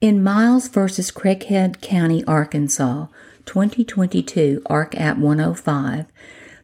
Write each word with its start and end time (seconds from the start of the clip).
In 0.00 0.22
Miles 0.22 0.66
v. 0.66 0.80
Craighead 0.80 1.82
County, 1.82 2.24
Arkansas, 2.24 3.08
2022, 3.44 4.62
Ark. 4.64 4.98
App 4.98 5.18
105, 5.18 6.06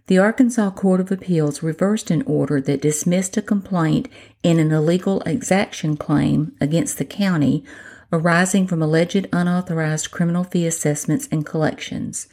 the 0.07 0.17
Arkansas 0.17 0.71
Court 0.71 1.01
of 1.01 1.13
Appeals 1.13 1.63
reversed 1.63 2.11
an 2.11 2.23
order 2.23 2.63
that 2.63 2.81
dismissed 2.81 3.37
a 3.37 3.43
complaint 3.43 4.09
in 4.43 4.59
an 4.59 4.73
illegal 4.73 5.21
exaction 5.27 5.99
claim 5.99 6.57
against 6.63 6.97
the 6.97 7.05
county 7.05 7.63
arising 8.11 8.67
from 8.67 8.81
alleged 8.81 9.29
unauthorized 9.35 10.11
criminal 10.11 10.45
fee 10.45 10.67
assessments 10.67 11.29
and 11.31 11.45
collections. 11.45 12.29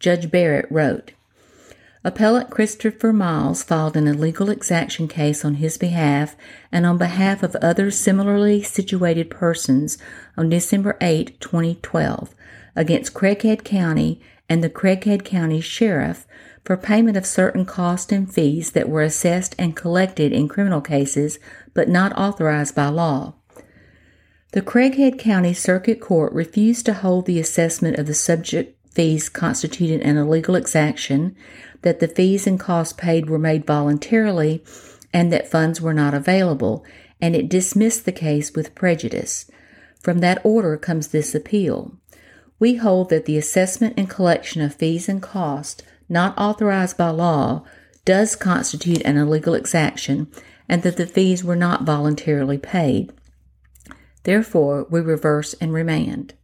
Judge 0.00 0.28
Barrett 0.28 0.66
wrote, 0.72 1.12
Appellant 2.04 2.48
Christopher 2.48 3.12
Miles 3.12 3.64
filed 3.64 3.96
an 3.96 4.06
illegal 4.06 4.50
exaction 4.50 5.08
case 5.08 5.44
on 5.44 5.54
his 5.54 5.76
behalf 5.76 6.36
and 6.70 6.86
on 6.86 6.96
behalf 6.96 7.42
of 7.42 7.56
other 7.56 7.90
similarly 7.90 8.62
situated 8.62 9.30
persons 9.30 9.98
on 10.36 10.48
December 10.48 10.96
8, 11.00 11.40
2012, 11.40 12.34
against 12.76 13.14
Craighead 13.14 13.64
County 13.64 14.20
and 14.48 14.62
the 14.62 14.70
Craighead 14.70 15.24
County 15.24 15.60
Sheriff 15.60 16.24
for 16.64 16.76
payment 16.76 17.16
of 17.16 17.26
certain 17.26 17.64
costs 17.64 18.12
and 18.12 18.32
fees 18.32 18.70
that 18.72 18.88
were 18.88 19.02
assessed 19.02 19.56
and 19.58 19.74
collected 19.74 20.32
in 20.32 20.48
criminal 20.48 20.80
cases 20.80 21.40
but 21.74 21.88
not 21.88 22.16
authorized 22.16 22.76
by 22.76 22.86
law. 22.86 23.34
The 24.52 24.62
Craighead 24.62 25.18
County 25.18 25.52
Circuit 25.52 26.00
Court 26.00 26.32
refused 26.32 26.86
to 26.86 26.94
hold 26.94 27.26
the 27.26 27.40
assessment 27.40 27.98
of 27.98 28.06
the 28.06 28.14
subject 28.14 28.76
fees 28.98 29.28
constituted 29.28 30.00
an 30.00 30.16
illegal 30.16 30.54
exaction, 30.54 31.36
that 31.82 32.00
the 32.00 32.08
fees 32.08 32.46
and 32.46 32.58
costs 32.58 32.92
paid 32.92 33.28
were 33.28 33.38
made 33.38 33.66
voluntarily, 33.66 34.62
and 35.12 35.32
that 35.32 35.50
funds 35.50 35.80
were 35.80 35.94
not 35.94 36.14
available, 36.14 36.84
and 37.20 37.34
it 37.34 37.48
dismissed 37.48 38.04
the 38.04 38.12
case 38.12 38.54
with 38.54 38.74
prejudice. 38.74 39.50
From 40.00 40.18
that 40.18 40.40
order 40.44 40.76
comes 40.76 41.08
this 41.08 41.34
appeal. 41.34 41.96
We 42.58 42.76
hold 42.76 43.10
that 43.10 43.24
the 43.24 43.38
assessment 43.38 43.94
and 43.96 44.10
collection 44.10 44.62
of 44.62 44.74
fees 44.74 45.08
and 45.08 45.22
costs 45.22 45.82
not 46.08 46.36
authorized 46.38 46.96
by 46.96 47.10
law 47.10 47.64
does 48.04 48.34
constitute 48.34 49.02
an 49.02 49.16
illegal 49.16 49.54
exaction 49.54 50.28
and 50.68 50.82
that 50.82 50.96
the 50.96 51.06
fees 51.06 51.44
were 51.44 51.56
not 51.56 51.84
voluntarily 51.84 52.58
paid. 52.58 53.12
Therefore, 54.24 54.86
we 54.90 55.00
reverse 55.00 55.54
and 55.54 55.72
remand. 55.72 56.34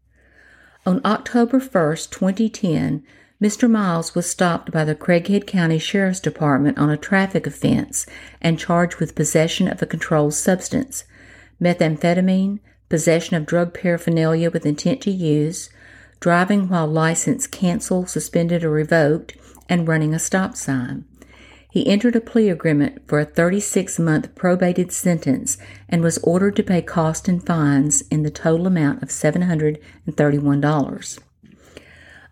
On 0.86 1.00
October 1.04 1.58
1, 1.58 1.96
2010, 2.10 3.02
Mr. 3.44 3.70
Miles 3.70 4.14
was 4.14 4.24
stopped 4.24 4.72
by 4.72 4.86
the 4.86 4.94
Craighead 4.94 5.46
County 5.46 5.78
Sheriff's 5.78 6.18
Department 6.18 6.78
on 6.78 6.88
a 6.88 6.96
traffic 6.96 7.46
offense 7.46 8.06
and 8.40 8.58
charged 8.58 8.96
with 8.96 9.14
possession 9.14 9.68
of 9.68 9.82
a 9.82 9.86
controlled 9.86 10.32
substance, 10.32 11.04
methamphetamine, 11.60 12.60
possession 12.88 13.36
of 13.36 13.44
drug 13.44 13.74
paraphernalia 13.74 14.50
with 14.50 14.64
intent 14.64 15.02
to 15.02 15.10
use, 15.10 15.68
driving 16.20 16.70
while 16.70 16.86
license 16.86 17.46
canceled, 17.46 18.08
suspended, 18.08 18.64
or 18.64 18.70
revoked, 18.70 19.36
and 19.68 19.86
running 19.86 20.14
a 20.14 20.18
stop 20.18 20.56
sign. 20.56 21.04
He 21.70 21.86
entered 21.86 22.16
a 22.16 22.22
plea 22.22 22.48
agreement 22.48 23.06
for 23.06 23.20
a 23.20 23.26
36 23.26 23.98
month 23.98 24.34
probated 24.34 24.90
sentence 24.90 25.58
and 25.86 26.02
was 26.02 26.16
ordered 26.22 26.56
to 26.56 26.62
pay 26.62 26.80
costs 26.80 27.28
and 27.28 27.44
fines 27.44 28.04
in 28.10 28.22
the 28.22 28.30
total 28.30 28.66
amount 28.66 29.02
of 29.02 29.10
$731. 29.10 31.18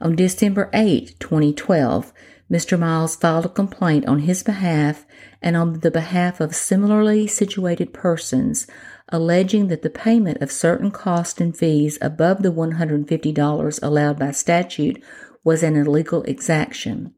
On 0.02 0.16
December 0.16 0.68
8, 0.72 1.14
2012, 1.20 2.12
Mr. 2.50 2.76
Miles 2.76 3.14
filed 3.14 3.46
a 3.46 3.48
complaint 3.48 4.04
on 4.06 4.18
his 4.18 4.42
behalf 4.42 5.06
and 5.40 5.56
on 5.56 5.78
the 5.78 5.92
behalf 5.92 6.40
of 6.40 6.56
similarly 6.56 7.28
situated 7.28 7.94
persons, 7.94 8.66
alleging 9.10 9.68
that 9.68 9.82
the 9.82 9.90
payment 9.90 10.42
of 10.42 10.50
certain 10.50 10.90
costs 10.90 11.40
and 11.40 11.56
fees 11.56 11.98
above 12.02 12.42
the 12.42 12.50
$150 12.50 13.78
allowed 13.80 14.18
by 14.18 14.32
statute 14.32 15.00
was 15.44 15.62
an 15.62 15.76
illegal 15.76 16.24
exaction. 16.24 17.14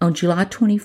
On 0.00 0.12
July 0.12 0.46
21, 0.46 0.80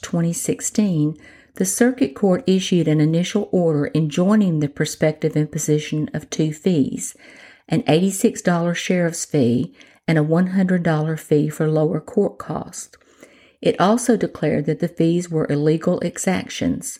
2016, 0.00 1.14
the 1.56 1.66
Circuit 1.66 2.14
Court 2.14 2.42
issued 2.46 2.88
an 2.88 3.02
initial 3.02 3.50
order 3.52 3.90
enjoining 3.94 4.60
the 4.60 4.68
prospective 4.68 5.36
imposition 5.36 6.08
of 6.14 6.30
two 6.30 6.54
fees 6.54 7.14
an 7.68 7.82
$86 7.82 8.74
sheriff's 8.74 9.24
fee 9.24 9.72
and 10.10 10.18
a 10.18 10.24
$100 10.24 11.20
fee 11.20 11.48
for 11.48 11.70
lower 11.70 12.00
court 12.00 12.36
costs. 12.36 12.96
It 13.62 13.80
also 13.80 14.16
declared 14.16 14.66
that 14.66 14.80
the 14.80 14.88
fees 14.88 15.30
were 15.30 15.46
illegal 15.48 16.00
exactions. 16.00 16.98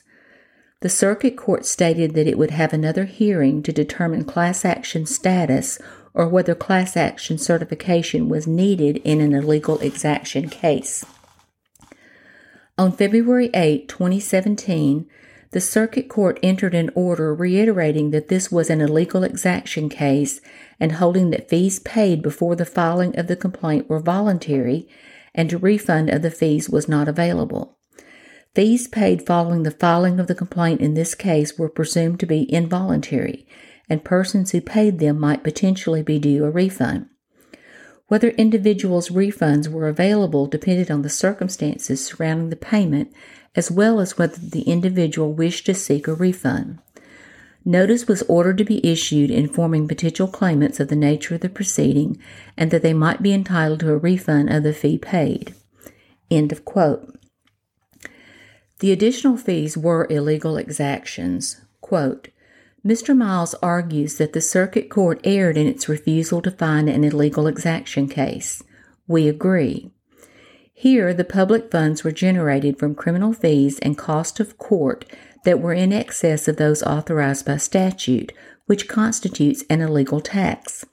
The 0.79 0.87
Circuit 0.87 1.35
Court 1.35 1.65
stated 1.65 2.13
that 2.13 2.25
it 2.25 2.37
would 2.37 2.51
have 2.51 2.71
another 2.71 3.03
hearing 3.03 3.63
to 3.63 3.73
determine 3.73 4.23
class 4.23 4.63
action 4.63 5.05
status 5.05 5.77
or 6.13 6.29
whether 6.29 6.55
class 6.55 6.95
action 6.95 7.37
certification 7.37 8.29
was 8.29 8.47
needed 8.47 9.01
in 9.03 9.19
an 9.19 9.33
illegal 9.33 9.77
exaction 9.79 10.47
case. 10.47 11.03
On 12.77 12.93
February 12.93 13.49
8, 13.53 13.89
2017, 13.89 15.05
the 15.51 15.61
Circuit 15.61 16.07
Court 16.07 16.39
entered 16.41 16.73
an 16.73 16.89
order 16.95 17.35
reiterating 17.35 18.11
that 18.11 18.29
this 18.29 18.51
was 18.51 18.69
an 18.69 18.81
illegal 18.81 19.23
exaction 19.23 19.89
case 19.89 20.39
and 20.79 20.93
holding 20.93 21.29
that 21.31 21.49
fees 21.49 21.79
paid 21.79 22.21
before 22.21 22.55
the 22.55 22.65
filing 22.65 23.17
of 23.19 23.27
the 23.27 23.35
complaint 23.35 23.89
were 23.89 23.99
voluntary 23.99 24.87
and 25.35 25.51
a 25.51 25.57
refund 25.57 26.09
of 26.09 26.21
the 26.21 26.31
fees 26.31 26.69
was 26.69 26.87
not 26.87 27.07
available. 27.07 27.77
Fees 28.55 28.87
paid 28.87 29.25
following 29.25 29.63
the 29.63 29.71
filing 29.71 30.19
of 30.19 30.27
the 30.27 30.35
complaint 30.35 30.81
in 30.81 30.93
this 30.93 31.15
case 31.15 31.57
were 31.57 31.69
presumed 31.69 32.19
to 32.19 32.25
be 32.25 32.51
involuntary, 32.51 33.47
and 33.89 34.03
persons 34.03 34.51
who 34.51 34.59
paid 34.59 34.99
them 34.99 35.17
might 35.17 35.43
potentially 35.43 36.03
be 36.03 36.19
due 36.19 36.43
a 36.43 36.49
refund. 36.49 37.07
Whether 38.07 38.31
individuals' 38.31 39.07
refunds 39.07 39.69
were 39.69 39.87
available 39.87 40.45
depended 40.45 40.91
on 40.91 41.01
the 41.01 41.09
circumstances 41.09 42.05
surrounding 42.05 42.49
the 42.49 42.57
payment, 42.57 43.13
as 43.55 43.69
well 43.69 43.99
as 43.99 44.17
whether 44.17 44.37
the 44.37 44.63
individual 44.63 45.33
wished 45.33 45.65
to 45.65 45.73
seek 45.73 46.07
a 46.07 46.13
refund. 46.13 46.79
Notice 47.63 48.07
was 48.07 48.23
ordered 48.23 48.57
to 48.57 48.63
be 48.63 48.85
issued 48.85 49.29
informing 49.29 49.87
potential 49.87 50.27
claimants 50.27 50.79
of 50.79 50.87
the 50.87 50.95
nature 50.95 51.35
of 51.35 51.41
the 51.41 51.49
proceeding 51.49 52.17
and 52.57 52.71
that 52.71 52.81
they 52.81 52.93
might 52.93 53.21
be 53.21 53.33
entitled 53.33 53.81
to 53.81 53.91
a 53.91 53.97
refund 53.97 54.49
of 54.49 54.63
the 54.63 54.73
fee 54.73 54.97
paid. 54.97 55.53
End 56.31 56.51
of 56.51 56.65
quote. 56.65 57.15
The 58.79 58.91
additional 58.91 59.37
fees 59.37 59.77
were 59.77 60.07
illegal 60.09 60.57
exactions. 60.57 61.61
Quote, 61.81 62.29
Mr. 62.83 63.15
Miles 63.15 63.53
argues 63.61 64.17
that 64.17 64.33
the 64.33 64.41
Circuit 64.41 64.89
Court 64.89 65.21
erred 65.23 65.55
in 65.55 65.67
its 65.67 65.87
refusal 65.87 66.41
to 66.41 66.49
find 66.49 66.89
an 66.89 67.03
illegal 67.03 67.45
exaction 67.45 68.07
case. 68.07 68.63
We 69.07 69.27
agree. 69.27 69.91
Here, 70.81 71.13
the 71.13 71.23
public 71.23 71.69
funds 71.69 72.03
were 72.03 72.11
generated 72.11 72.79
from 72.79 72.95
criminal 72.95 73.33
fees 73.33 73.77
and 73.83 73.95
cost 73.95 74.39
of 74.39 74.57
court 74.57 75.05
that 75.45 75.61
were 75.61 75.75
in 75.75 75.93
excess 75.93 76.47
of 76.47 76.57
those 76.57 76.81
authorized 76.81 77.45
by 77.45 77.57
statute, 77.57 78.33
which 78.65 78.87
constitutes 78.87 79.63
an 79.69 79.81
illegal 79.81 80.21
tax. 80.21 80.83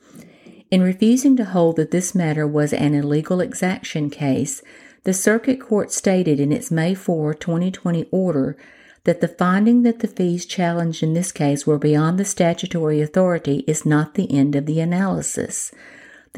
In 0.71 0.83
refusing 0.83 1.39
to 1.39 1.47
hold 1.47 1.77
that 1.77 1.91
this 1.91 2.15
matter 2.15 2.47
was 2.47 2.75
an 2.75 2.93
illegal 2.93 3.41
exaction 3.41 4.11
case, 4.11 4.61
the 5.05 5.15
Circuit 5.15 5.59
Court 5.59 5.91
stated 5.91 6.39
in 6.39 6.53
its 6.53 6.71
May 6.71 6.93
4, 6.93 7.33
2020 7.33 8.09
order 8.11 8.59
that 9.05 9.23
the 9.23 9.27
finding 9.27 9.85
that 9.85 10.01
the 10.01 10.09
fees 10.09 10.45
challenged 10.45 11.03
in 11.03 11.15
this 11.15 11.33
case 11.33 11.67
were 11.67 11.79
beyond 11.79 12.19
the 12.19 12.27
statutory 12.27 13.01
authority 13.01 13.65
is 13.67 13.87
not 13.87 14.13
the 14.13 14.31
end 14.31 14.55
of 14.55 14.67
the 14.67 14.81
analysis. 14.81 15.73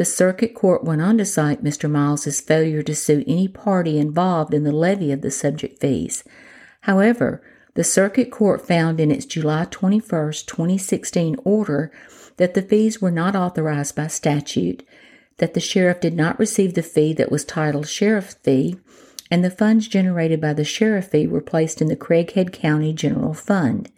The 0.00 0.06
Circuit 0.06 0.54
Court 0.54 0.82
went 0.82 1.02
on 1.02 1.18
to 1.18 1.26
cite 1.26 1.62
Mr. 1.62 1.90
Miles's 1.90 2.40
failure 2.40 2.82
to 2.84 2.94
sue 2.94 3.22
any 3.26 3.48
party 3.48 3.98
involved 3.98 4.54
in 4.54 4.64
the 4.64 4.72
levy 4.72 5.12
of 5.12 5.20
the 5.20 5.30
subject 5.30 5.78
fees. 5.78 6.24
However, 6.80 7.42
the 7.74 7.84
Circuit 7.84 8.30
Court 8.30 8.66
found 8.66 8.98
in 8.98 9.10
its 9.10 9.26
July 9.26 9.66
21, 9.70 10.32
2016 10.46 11.36
order 11.44 11.92
that 12.38 12.54
the 12.54 12.62
fees 12.62 13.02
were 13.02 13.10
not 13.10 13.36
authorized 13.36 13.94
by 13.94 14.06
statute, 14.06 14.88
that 15.36 15.52
the 15.52 15.60
sheriff 15.60 16.00
did 16.00 16.16
not 16.16 16.38
receive 16.38 16.72
the 16.72 16.82
fee 16.82 17.12
that 17.12 17.30
was 17.30 17.44
titled 17.44 17.86
sheriff 17.86 18.36
fee, 18.42 18.78
and 19.30 19.44
the 19.44 19.50
funds 19.50 19.86
generated 19.86 20.40
by 20.40 20.54
the 20.54 20.64
sheriff 20.64 21.08
fee 21.08 21.26
were 21.26 21.42
placed 21.42 21.82
in 21.82 21.88
the 21.88 21.94
Craighead 21.94 22.54
County 22.54 22.94
General 22.94 23.34
Fund. 23.34 23.90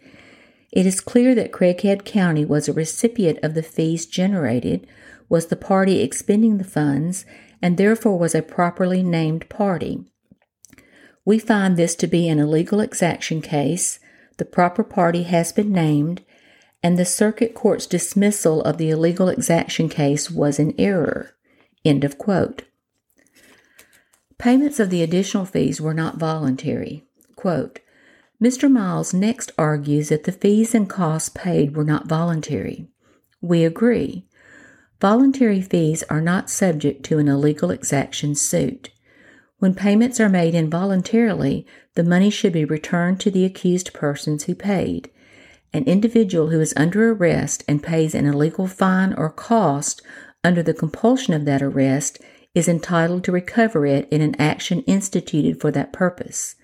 It 0.69 0.85
is 0.85 0.99
clear 0.99 1.33
that 1.33 1.53
Craighead 1.53 2.03
County 2.03 2.43
was 2.43 2.67
a 2.67 2.73
recipient 2.73 3.39
of 3.41 3.53
the 3.53 3.63
fees 3.63 4.05
generated, 4.05 4.85
was 5.29 5.47
the 5.47 5.55
party 5.55 6.01
expending 6.01 6.57
the 6.57 6.63
funds, 6.63 7.25
and 7.61 7.77
therefore 7.77 8.19
was 8.19 8.35
a 8.35 8.41
properly 8.41 9.03
named 9.03 9.47
party. 9.49 10.03
We 11.25 11.39
find 11.39 11.77
this 11.77 11.95
to 11.95 12.07
be 12.07 12.27
an 12.27 12.39
illegal 12.39 12.81
exaction 12.81 13.41
case, 13.41 13.99
the 14.37 14.45
proper 14.45 14.83
party 14.83 15.23
has 15.23 15.51
been 15.51 15.71
named, 15.71 16.23
and 16.81 16.97
the 16.97 17.05
circuit 17.05 17.53
court's 17.53 17.85
dismissal 17.85 18.61
of 18.63 18.77
the 18.77 18.89
illegal 18.89 19.29
exaction 19.29 19.87
case 19.87 20.29
was 20.29 20.59
an 20.59 20.73
error. 20.77 21.35
End 21.85 22.03
of 22.03 22.17
quote. 22.17 22.63
Payments 24.37 24.79
of 24.79 24.89
the 24.89 25.01
additional 25.01 25.45
fees 25.45 25.79
were 25.79 25.93
not 25.93 26.17
voluntary. 26.17 27.05
Quote, 27.37 27.79
Mr. 28.43 28.69
Miles 28.69 29.13
next 29.13 29.53
argues 29.57 30.09
that 30.09 30.25
the 30.25 30.31
fees 30.33 30.75
and 30.75 30.89
costs 30.89 31.29
paid 31.29 31.77
were 31.77 31.85
not 31.85 32.09
voluntary. 32.09 32.87
We 33.41 33.63
agree. 33.63 34.27
Voluntary 35.03 35.61
fees 35.61 36.01
are 36.03 36.21
not 36.21 36.49
subject 36.49 37.03
to 37.03 37.19
an 37.19 37.27
illegal 37.27 37.71
exaction 37.71 38.35
suit. 38.35 38.89
When 39.59 39.75
payments 39.75 40.17
are 40.21 40.29
made 40.29 40.55
involuntarily, 40.55 41.67
the 41.95 42.05
money 42.05 42.29
should 42.29 42.53
be 42.53 42.63
returned 42.63 43.19
to 43.19 43.29
the 43.29 43.43
accused 43.43 43.93
persons 43.93 44.45
who 44.45 44.55
paid. 44.55 45.11
An 45.73 45.83
individual 45.83 46.51
who 46.51 46.61
is 46.61 46.73
under 46.77 47.11
arrest 47.11 47.65
and 47.67 47.83
pays 47.83 48.15
an 48.15 48.25
illegal 48.25 48.65
fine 48.65 49.13
or 49.15 49.29
cost 49.29 50.01
under 50.41 50.63
the 50.63 50.73
compulsion 50.73 51.33
of 51.33 51.43
that 51.43 51.61
arrest 51.61 52.19
is 52.55 52.69
entitled 52.69 53.25
to 53.25 53.33
recover 53.33 53.85
it 53.85 54.07
in 54.09 54.21
an 54.21 54.39
action 54.39 54.83
instituted 54.83 55.59
for 55.59 55.69
that 55.69 55.91
purpose. 55.91 56.55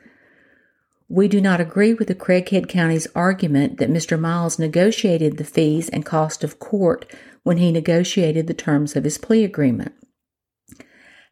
We 1.10 1.28
do 1.28 1.42
not 1.42 1.60
agree 1.60 1.94
with 1.94 2.08
the 2.08 2.16
Craighead 2.16 2.70
County's 2.70 3.08
argument 3.16 3.80
that 3.80 3.90
Mr. 3.90 4.18
Miles 4.18 4.60
negotiated 4.60 5.36
the 5.36 5.44
fees 5.44 5.90
and 5.90 6.06
cost 6.06 6.42
of 6.44 6.60
court 6.60 7.06
when 7.50 7.58
he 7.58 7.72
negotiated 7.72 8.46
the 8.46 8.54
terms 8.54 8.96
of 8.96 9.04
his 9.04 9.18
plea 9.18 9.44
agreement. 9.44 9.92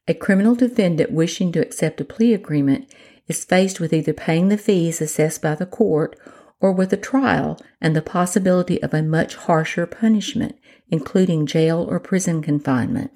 A 0.08 0.16
criminal 0.16 0.56
defendant 0.56 1.12
wishing 1.12 1.52
to 1.52 1.62
accept 1.62 2.02
a 2.02 2.06
plea 2.06 2.34
agreement 2.34 2.92
is 3.28 3.46
faced 3.46 3.80
with 3.80 3.94
either 3.94 4.14
paying 4.14 4.48
the 4.48 4.58
fees 4.58 5.00
assessed 5.00 5.44
by 5.44 5.54
the 5.54 5.68
court 5.68 6.20
or 6.60 6.72
with 6.72 6.92
a 6.92 6.98
trial 6.98 7.60
and 7.80 7.96
the 7.96 8.02
possibility 8.02 8.82
of 8.82 8.96
a 8.96 9.04
much 9.04 9.36
harsher 9.36 9.86
punishment, 9.86 10.56
including 10.90 11.46
jail 11.46 11.86
or 11.88 12.00
prison 12.00 12.42
confinement. 12.42 13.12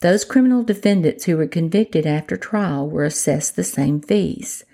Those 0.00 0.24
criminal 0.24 0.62
defendants 0.62 1.24
who 1.26 1.36
were 1.36 1.46
convicted 1.46 2.06
after 2.06 2.38
trial 2.38 2.88
were 2.88 3.04
assessed 3.04 3.54
the 3.54 3.64
same 3.64 4.00
fees. 4.00 4.64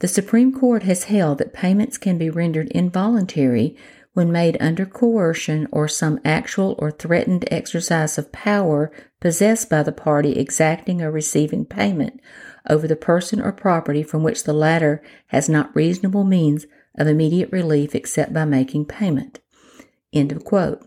The 0.00 0.08
Supreme 0.08 0.52
Court 0.52 0.82
has 0.82 1.04
held 1.04 1.38
that 1.38 1.54
payments 1.54 1.96
can 1.96 2.18
be 2.18 2.28
rendered 2.28 2.68
involuntary 2.72 3.74
when 4.14 4.30
made 4.30 4.56
under 4.60 4.84
coercion 4.84 5.66
or 5.72 5.88
some 5.88 6.20
actual 6.24 6.74
or 6.78 6.90
threatened 6.90 7.46
exercise 7.50 8.18
of 8.18 8.32
power 8.32 8.92
possessed 9.20 9.70
by 9.70 9.82
the 9.82 9.92
party 9.92 10.38
exacting 10.38 11.00
or 11.00 11.10
receiving 11.10 11.64
payment 11.64 12.20
over 12.68 12.86
the 12.86 12.96
person 12.96 13.40
or 13.40 13.52
property 13.52 14.02
from 14.02 14.22
which 14.22 14.44
the 14.44 14.52
latter 14.52 15.02
has 15.28 15.48
not 15.48 15.74
reasonable 15.74 16.24
means 16.24 16.66
of 16.98 17.06
immediate 17.06 17.50
relief 17.50 17.94
except 17.94 18.32
by 18.32 18.44
making 18.44 18.84
payment. 18.84 19.40
End 20.12 20.30
of 20.30 20.44
quote. 20.44 20.86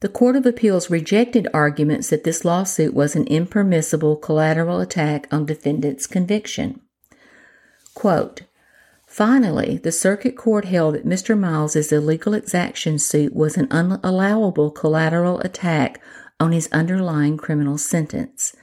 The 0.00 0.08
Court 0.08 0.36
of 0.36 0.44
Appeals 0.44 0.90
rejected 0.90 1.46
arguments 1.54 2.10
that 2.10 2.24
this 2.24 2.44
lawsuit 2.44 2.92
was 2.92 3.14
an 3.14 3.26
impermissible 3.28 4.16
collateral 4.16 4.80
attack 4.80 5.28
on 5.30 5.46
defendant's 5.46 6.08
conviction. 6.08 6.80
Quote, 7.94 8.42
Finally, 9.12 9.76
the 9.76 9.92
Circuit 9.92 10.38
Court 10.38 10.64
held 10.64 10.94
that 10.94 11.04
Mr. 11.04 11.38
Miles's 11.38 11.92
illegal 11.92 12.32
exaction 12.32 12.98
suit 12.98 13.34
was 13.34 13.58
an 13.58 13.66
unallowable 13.66 14.74
collateral 14.74 15.38
attack 15.40 16.00
on 16.40 16.52
his 16.52 16.66
underlying 16.72 17.36
criminal 17.36 17.76
sentence. 17.76 18.56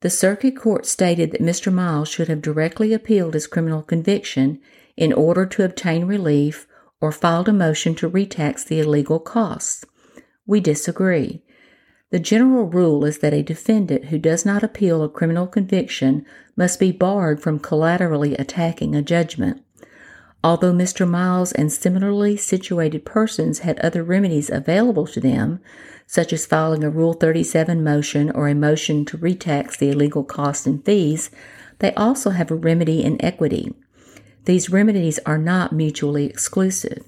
The 0.00 0.10
Circuit 0.10 0.56
Court 0.56 0.86
stated 0.86 1.32
that 1.32 1.42
Mr. 1.42 1.72
Miles 1.72 2.08
should 2.08 2.28
have 2.28 2.40
directly 2.40 2.92
appealed 2.92 3.34
his 3.34 3.48
criminal 3.48 3.82
conviction 3.82 4.60
in 4.96 5.12
order 5.12 5.44
to 5.44 5.64
obtain 5.64 6.04
relief 6.04 6.68
or 7.00 7.10
filed 7.10 7.48
a 7.48 7.52
motion 7.52 7.96
to 7.96 8.08
retax 8.08 8.64
the 8.64 8.78
illegal 8.78 9.18
costs. 9.18 9.84
We 10.46 10.60
disagree. 10.60 11.42
The 12.10 12.20
general 12.20 12.66
rule 12.66 13.04
is 13.04 13.18
that 13.18 13.34
a 13.34 13.42
defendant 13.42 14.04
who 14.04 14.20
does 14.20 14.46
not 14.46 14.62
appeal 14.62 15.02
a 15.02 15.08
criminal 15.08 15.48
conviction 15.48 16.24
must 16.56 16.78
be 16.78 16.92
barred 16.92 17.42
from 17.42 17.58
collaterally 17.58 18.36
attacking 18.36 18.94
a 18.94 19.02
judgment. 19.02 19.62
Although 20.44 20.74
Mr. 20.74 21.08
Miles 21.08 21.52
and 21.52 21.72
similarly 21.72 22.36
situated 22.36 23.06
persons 23.06 23.60
had 23.60 23.80
other 23.80 24.04
remedies 24.04 24.50
available 24.50 25.06
to 25.06 25.18
them, 25.18 25.58
such 26.06 26.34
as 26.34 26.44
filing 26.44 26.84
a 26.84 26.90
Rule 26.90 27.14
37 27.14 27.82
motion 27.82 28.30
or 28.30 28.46
a 28.46 28.54
motion 28.54 29.06
to 29.06 29.16
retax 29.16 29.78
the 29.78 29.88
illegal 29.88 30.22
costs 30.22 30.66
and 30.66 30.84
fees, 30.84 31.30
they 31.78 31.94
also 31.94 32.28
have 32.28 32.50
a 32.50 32.56
remedy 32.56 33.02
in 33.02 33.24
equity. 33.24 33.72
These 34.44 34.68
remedies 34.68 35.18
are 35.24 35.38
not 35.38 35.72
mutually 35.72 36.26
exclusive. 36.26 37.02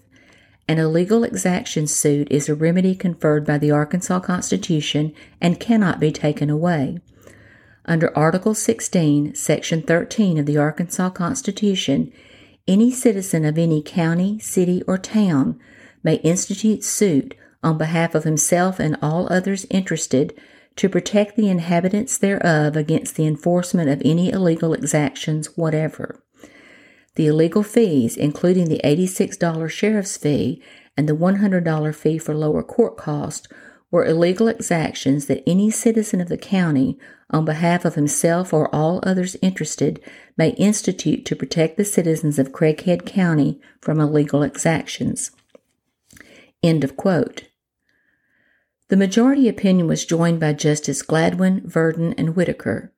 An 0.67 0.79
illegal 0.79 1.23
exaction 1.23 1.87
suit 1.87 2.29
is 2.31 2.49
a 2.49 2.55
remedy 2.55 2.95
conferred 2.95 3.45
by 3.45 3.59
the 3.59 3.71
Arkansas 3.71 4.21
Constitution 4.21 5.13
and 5.43 5.61
cannot 5.61 6.01
be 6.01 6.11
taken 6.11 6.49
away. 6.49 7.01
Under 7.85 8.17
Article 8.17 8.55
16, 8.55 9.35
Section 9.35 9.83
13 9.83 10.39
of 10.39 10.47
the 10.47 10.57
Arkansas 10.57 11.11
Constitution, 11.11 12.11
any 12.69 12.91
citizen 12.91 13.45
of 13.45 13.59
any 13.59 13.83
county, 13.83 14.39
city, 14.39 14.83
or 14.87 14.99
town 14.99 15.59
may 16.03 16.17
institute 16.17 16.85
suit 16.85 17.35
on 17.63 17.79
behalf 17.79 18.15
of 18.15 18.25
himself 18.25 18.79
and 18.79 18.97
all 19.03 19.33
others 19.33 19.67
interested 19.71 20.39
to 20.77 20.89
protect 20.89 21.37
the 21.37 21.49
inhabitants 21.49 22.19
thereof 22.19 22.77
against 22.77 23.17
the 23.17 23.27
enforcement 23.27 23.89
of 23.89 24.03
any 24.05 24.31
illegal 24.31 24.75
exactions 24.75 25.57
whatever. 25.57 26.23
The 27.15 27.27
illegal 27.27 27.63
fees, 27.63 28.17
including 28.17 28.69
the 28.69 28.81
$86 28.85 29.71
sheriff's 29.71 30.17
fee 30.17 30.63
and 30.97 31.09
the 31.09 31.17
$100 31.17 31.95
fee 31.95 32.19
for 32.19 32.35
lower 32.35 32.63
court 32.63 32.97
costs, 32.97 33.49
were 33.91 34.05
illegal 34.05 34.49
exactions 34.49 35.27
that 35.27 35.43
any 35.47 35.71
citizen 35.71 36.21
of 36.21 36.29
the 36.29 36.37
county, 36.37 36.99
on 37.31 37.45
behalf 37.45 37.85
of 37.85 37.95
himself 37.95 38.53
or 38.53 38.75
all 38.75 39.01
others 39.03 39.37
interested, 39.43 40.01
may 40.37 40.51
institute 40.51 41.25
to 41.25 41.37
protect 41.37 41.77
the 41.77 41.85
citizens 41.85 42.39
of 42.39 42.53
Craighead 42.53 43.07
County 43.07 43.61
from 43.81 44.01
illegal 44.01 44.43
exactions. 44.43 45.31
End 46.63 46.85
of 46.85 46.97
quote. 46.97 47.45
The 48.89 48.97
majority 48.97 49.49
opinion 49.49 49.89
was 49.89 50.05
joined 50.05 50.39
by 50.41 50.53
Justice 50.53 51.03
Gladwin, 51.03 51.63
Virden, 51.63 52.15
and 52.17 52.37
Whiteaker. 52.37 52.91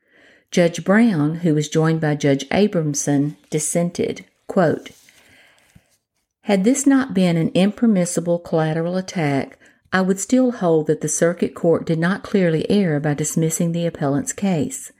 Judge 0.50 0.84
Brown, 0.84 1.36
who 1.36 1.54
was 1.54 1.68
joined 1.68 2.00
by 2.00 2.14
Judge 2.14 2.48
Abramson, 2.48 3.36
dissented. 3.50 4.24
Quote, 4.46 4.90
Had 6.42 6.64
this 6.64 6.86
not 6.86 7.12
been 7.12 7.36
an 7.36 7.50
impermissible 7.54 8.38
collateral 8.38 8.96
attack, 8.96 9.57
I 9.92 10.02
would 10.02 10.20
still 10.20 10.52
hold 10.52 10.86
that 10.86 11.00
the 11.00 11.08
Circuit 11.08 11.54
Court 11.54 11.86
did 11.86 11.98
not 11.98 12.22
clearly 12.22 12.70
err 12.70 13.00
by 13.00 13.14
dismissing 13.14 13.72
the 13.72 13.86
appellant's 13.86 14.32
case. 14.32 14.92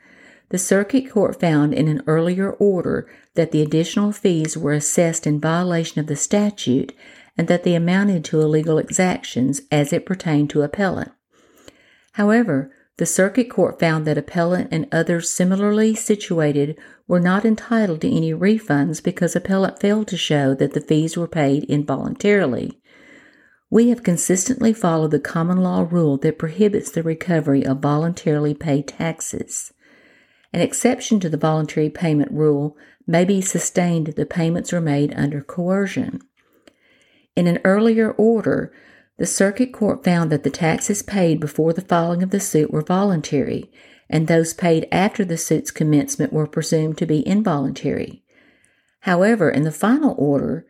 The 0.49 0.59
Circuit 0.59 1.11
Court 1.11 1.39
found 1.39 1.75
in 1.75 1.89
an 1.89 2.03
earlier 2.07 2.53
order 2.53 3.07
that 3.35 3.53
the 3.53 3.61
additional 3.61 4.13
fees 4.13 4.57
were 4.57 4.73
assessed 4.73 5.27
in 5.27 5.41
violation 5.41 6.01
of 6.01 6.07
the 6.07 6.17
statute 6.17 6.95
and 7.37 7.49
that 7.49 7.65
they 7.65 7.75
amounted 7.75 8.25
to 8.25 8.41
illegal 8.41 8.79
exactions 8.79 9.61
as 9.71 9.93
it 9.93 10.07
pertained 10.07 10.49
to 10.51 10.63
appellant. 10.63 11.13
However, 12.13 12.73
the 12.97 13.07
Circuit 13.07 13.49
Court 13.49 13.79
found 13.79 14.07
that 14.07 14.19
appellant 14.19 14.69
and 14.73 14.89
others 14.91 15.31
similarly 15.31 15.95
situated 15.95 16.77
were 17.07 17.21
not 17.21 17.45
entitled 17.45 18.01
to 18.01 18.11
any 18.11 18.33
refunds 18.33 19.03
because 19.03 19.37
appellant 19.37 19.79
failed 19.79 20.09
to 20.09 20.17
show 20.17 20.55
that 20.55 20.73
the 20.73 20.81
fees 20.81 21.17
were 21.17 21.29
paid 21.29 21.63
involuntarily. 21.65 22.81
We 23.71 23.91
have 23.91 24.03
consistently 24.03 24.73
followed 24.73 25.11
the 25.11 25.21
common 25.21 25.59
law 25.59 25.87
rule 25.89 26.17
that 26.19 26.39
prohibits 26.39 26.91
the 26.91 27.03
recovery 27.03 27.67
of 27.67 27.81
voluntarily 27.81 28.55
paid 28.55 28.89
taxes. 28.89 29.73
An 30.53 30.61
exception 30.61 31.21
to 31.21 31.29
the 31.29 31.37
voluntary 31.37 31.91
payment 31.91 32.33
rule 32.33 32.77
may 33.07 33.25
be 33.25 33.43
sustained 33.43 34.09
if 34.09 34.17
the 34.17 34.25
payments 34.25 34.73
are 34.73 34.81
made 34.81 35.13
under 35.15 35.43
coercion. 35.43 36.21
In 37.37 37.47
an 37.47 37.59
earlier 37.65 38.13
order, 38.13 38.73
the 39.19 39.27
Circuit 39.27 39.73
Court 39.73 40.03
found 40.03 40.31
that 40.31 40.45
the 40.45 40.51
taxes 40.51 41.03
paid 41.03 41.39
before 41.39 41.73
the 41.73 41.83
filing 41.83 42.23
of 42.23 42.31
the 42.31 42.41
suit 42.41 42.73
were 42.73 42.83
voluntary, 42.83 43.71
and 44.09 44.27
those 44.27 44.55
paid 44.55 44.89
after 44.91 45.25
the 45.25 45.37
suit's 45.37 45.71
commencement 45.71 46.33
were 46.33 46.47
presumed 46.47 46.97
to 46.99 47.07
be 47.07 47.27
involuntary. 47.27 48.23
However, 49.01 49.51
in 49.51 49.65
the 49.65 49.73
final 49.73 50.15
order, 50.17 50.67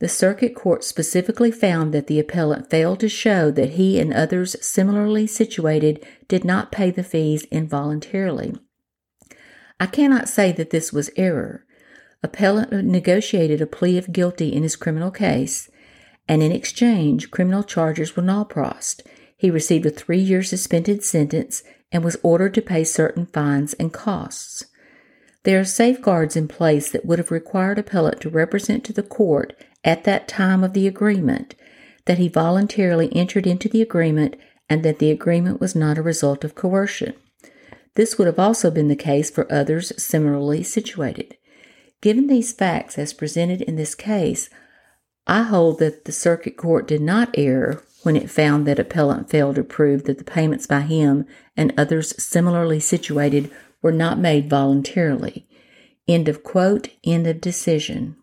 the 0.00 0.08
Circuit 0.08 0.54
Court 0.54 0.84
specifically 0.84 1.50
found 1.50 1.92
that 1.92 2.06
the 2.06 2.20
appellant 2.20 2.70
failed 2.70 3.00
to 3.00 3.08
show 3.08 3.50
that 3.50 3.70
he 3.70 3.98
and 3.98 4.12
others 4.12 4.54
similarly 4.64 5.26
situated 5.26 6.06
did 6.28 6.44
not 6.44 6.70
pay 6.70 6.90
the 6.90 7.02
fees 7.02 7.44
involuntarily. 7.44 8.54
I 9.80 9.86
cannot 9.86 10.28
say 10.28 10.52
that 10.52 10.70
this 10.70 10.92
was 10.92 11.10
error. 11.16 11.64
Appellant 12.22 12.72
negotiated 12.84 13.60
a 13.60 13.66
plea 13.66 13.98
of 13.98 14.12
guilty 14.12 14.52
in 14.52 14.62
his 14.62 14.76
criminal 14.76 15.10
case 15.10 15.68
and 16.28 16.42
in 16.42 16.52
exchange, 16.52 17.30
criminal 17.30 17.62
charges 17.62 18.14
were 18.14 18.22
nolle 18.22 18.48
prossed. 18.48 19.02
He 19.36 19.50
received 19.50 19.86
a 19.86 19.90
three 19.90 20.18
year 20.18 20.42
suspended 20.42 21.02
sentence 21.02 21.62
and 21.90 22.04
was 22.04 22.18
ordered 22.22 22.54
to 22.54 22.62
pay 22.62 22.84
certain 22.84 23.26
fines 23.26 23.72
and 23.74 23.92
costs. 23.92 24.66
There 25.44 25.58
are 25.58 25.64
safeguards 25.64 26.36
in 26.36 26.46
place 26.46 26.90
that 26.90 27.06
would 27.06 27.18
have 27.18 27.30
required 27.30 27.78
appellant 27.78 28.20
to 28.20 28.28
represent 28.28 28.84
to 28.84 28.92
the 28.92 29.02
court 29.02 29.54
at 29.84 30.04
that 30.04 30.28
time 30.28 30.64
of 30.64 30.72
the 30.72 30.86
agreement 30.86 31.54
that 32.06 32.18
he 32.18 32.28
voluntarily 32.28 33.14
entered 33.14 33.46
into 33.46 33.68
the 33.68 33.82
agreement 33.82 34.36
and 34.68 34.82
that 34.82 34.98
the 34.98 35.10
agreement 35.10 35.60
was 35.60 35.74
not 35.74 35.98
a 35.98 36.02
result 36.02 36.44
of 36.44 36.54
coercion. 36.54 37.14
This 37.94 38.16
would 38.16 38.26
have 38.26 38.38
also 38.38 38.70
been 38.70 38.88
the 38.88 38.96
case 38.96 39.30
for 39.30 39.50
others 39.52 39.92
similarly 40.02 40.62
situated. 40.62 41.36
Given 42.00 42.28
these 42.28 42.52
facts 42.52 42.98
as 42.98 43.12
presented 43.12 43.62
in 43.62 43.76
this 43.76 43.94
case, 43.94 44.48
I 45.26 45.42
hold 45.42 45.78
that 45.80 46.04
the 46.04 46.12
circuit 46.12 46.56
court 46.56 46.86
did 46.86 47.00
not 47.00 47.30
err 47.34 47.82
when 48.04 48.16
it 48.16 48.30
found 48.30 48.66
that 48.66 48.78
appellant 48.78 49.28
failed 49.28 49.56
to 49.56 49.64
prove 49.64 50.04
that 50.04 50.18
the 50.18 50.24
payments 50.24 50.66
by 50.66 50.80
him 50.80 51.26
and 51.56 51.74
others 51.76 52.14
similarly 52.22 52.80
situated 52.80 53.50
were 53.82 53.92
not 53.92 54.18
made 54.18 54.48
voluntarily. 54.48 55.46
End 56.06 56.28
of 56.28 56.42
quote, 56.42 56.88
end 57.04 57.26
of 57.26 57.40
decision. 57.40 58.16